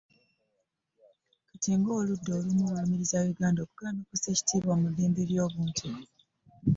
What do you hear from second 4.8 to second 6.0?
mu ddembe ly'obuntu